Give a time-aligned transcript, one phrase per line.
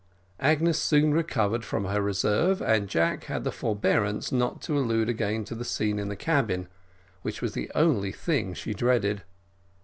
[0.39, 5.45] Agnes soon recovered from her reserve, and Jack had the forbearance not to allude again
[5.45, 6.67] to the scene in the cabin,
[7.21, 9.21] which was the only thing she dreaded.